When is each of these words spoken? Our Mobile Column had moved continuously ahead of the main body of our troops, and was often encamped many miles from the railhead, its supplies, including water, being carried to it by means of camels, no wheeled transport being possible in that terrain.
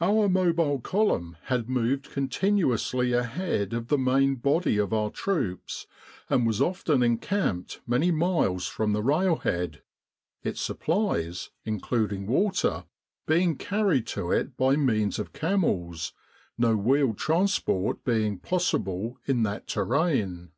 Our 0.00 0.28
Mobile 0.28 0.78
Column 0.78 1.36
had 1.46 1.68
moved 1.68 2.12
continuously 2.12 3.12
ahead 3.12 3.72
of 3.72 3.88
the 3.88 3.98
main 3.98 4.36
body 4.36 4.76
of 4.78 4.92
our 4.92 5.10
troops, 5.10 5.88
and 6.30 6.46
was 6.46 6.62
often 6.62 7.02
encamped 7.02 7.80
many 7.84 8.12
miles 8.12 8.68
from 8.68 8.92
the 8.92 9.02
railhead, 9.02 9.82
its 10.44 10.60
supplies, 10.60 11.50
including 11.64 12.28
water, 12.28 12.84
being 13.26 13.56
carried 13.56 14.06
to 14.14 14.30
it 14.30 14.56
by 14.56 14.76
means 14.76 15.18
of 15.18 15.32
camels, 15.32 16.12
no 16.56 16.76
wheeled 16.76 17.18
transport 17.18 18.04
being 18.04 18.38
possible 18.38 19.18
in 19.24 19.42
that 19.42 19.66
terrain. 19.66 20.52